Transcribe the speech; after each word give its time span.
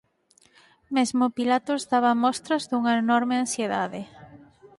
Mesmo 0.95 1.23
Pilatos 1.37 1.81
daba 1.91 2.11
mostras 2.23 2.63
dunha 2.69 2.93
enorme 3.05 3.35
ansiedade. 3.43 4.01